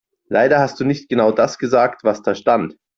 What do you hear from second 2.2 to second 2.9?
da stand.